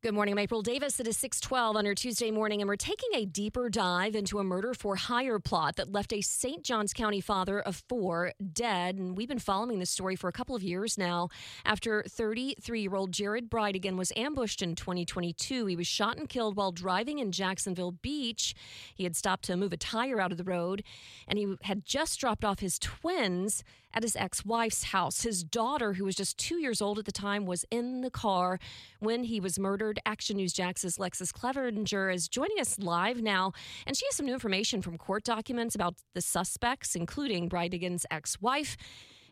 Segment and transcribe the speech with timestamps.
[0.00, 1.00] Good morning, I'm April Davis.
[1.00, 4.44] It is 612 on your Tuesday morning, and we're taking a deeper dive into a
[4.44, 6.62] murder for hire plot that left a St.
[6.62, 8.94] Johns County father of four dead.
[8.94, 11.30] And we've been following this story for a couple of years now.
[11.64, 16.54] After 33 year old Jared Bridegan was ambushed in 2022, he was shot and killed
[16.54, 18.54] while driving in Jacksonville Beach.
[18.94, 20.84] He had stopped to move a tire out of the road,
[21.26, 25.22] and he had just dropped off his twins at his ex wife's house.
[25.22, 28.60] His daughter, who was just two years old at the time, was in the car
[29.00, 29.87] when he was murdered.
[30.04, 33.52] Action News Jax's Alexus Cleavenger is joining us live now,
[33.86, 38.40] and she has some new information from court documents about the suspects, including Bridegan's ex
[38.40, 38.76] wife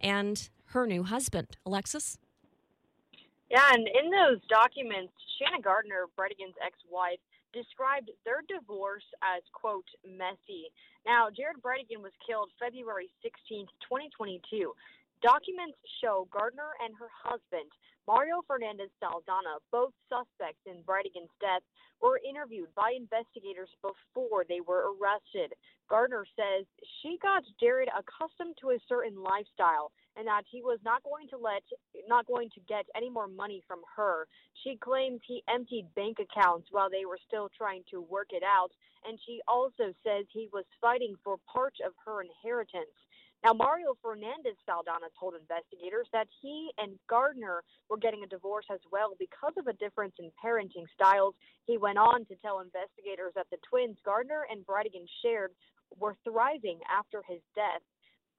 [0.00, 1.56] and her new husband.
[1.66, 2.18] Alexus?
[3.50, 7.18] Yeah, and in those documents, Shanna Gardner, Bridegan's ex wife,
[7.52, 10.70] described their divorce as, quote, messy.
[11.06, 14.74] Now, Jared Bridegan was killed February 16, 2022.
[15.24, 17.72] Documents show Gardner and her husband,
[18.06, 21.64] Mario Fernandez Saldana, both suspects in Bridegan's death,
[22.04, 25.56] were interviewed by investigators before they were arrested.
[25.88, 26.68] Gardner says
[27.00, 31.40] she got Jared accustomed to a certain lifestyle and that he was not going to
[31.40, 31.64] let
[32.06, 34.28] not going to get any more money from her.
[34.60, 38.76] She claims he emptied bank accounts while they were still trying to work it out,
[39.08, 42.92] and she also says he was fighting for part of her inheritance.
[43.42, 48.80] Now, Mario Fernandez Saldana told investigators that he and Gardner were getting a divorce as
[48.90, 51.34] well because of a difference in parenting styles.
[51.66, 55.52] He went on to tell investigators that the twins, Gardner and Bridegan, shared
[55.98, 57.82] were thriving after his death.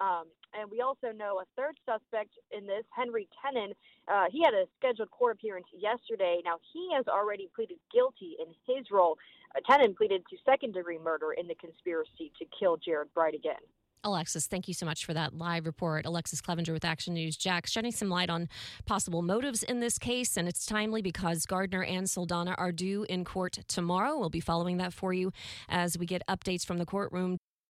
[0.00, 0.24] Um,
[0.58, 3.74] and we also know a third suspect in this, Henry Tenon.
[4.08, 6.40] Uh, he had a scheduled court appearance yesterday.
[6.44, 9.18] Now, he has already pleaded guilty in his role.
[9.54, 13.62] Uh, Tenon pleaded to second degree murder in the conspiracy to kill Jared Bridegan.
[14.04, 16.04] Alexus, thank you so much for that live report.
[16.04, 18.50] Alexus Cleavenger with Action News Jax, shedding some light on
[18.84, 20.36] possible motives in this case.
[20.36, 24.18] And it's timely because Gardner and Saldana are due in court tomorrow.
[24.18, 25.32] We'll be following that for you
[25.70, 27.38] as we get updates from the courtroom.